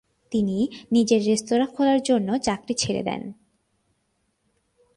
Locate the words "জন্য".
2.03-2.29